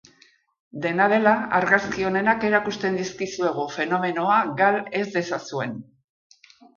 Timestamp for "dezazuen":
5.17-5.77